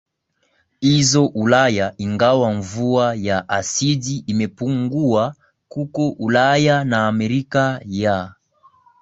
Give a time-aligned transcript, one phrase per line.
[0.79, 5.35] hizo Ulaya Ingawa mvua ya asidi imepungua
[5.69, 8.33] huko Ulaya na Amerika ya